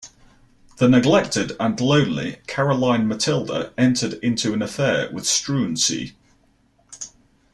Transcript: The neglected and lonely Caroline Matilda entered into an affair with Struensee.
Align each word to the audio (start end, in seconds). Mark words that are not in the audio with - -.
The 0.77 0.89
neglected 0.89 1.51
and 1.59 1.79
lonely 1.79 2.41
Caroline 2.47 3.07
Matilda 3.07 3.71
entered 3.77 4.13
into 4.23 4.51
an 4.51 4.63
affair 4.63 5.11
with 5.11 5.25
Struensee. 5.25 6.13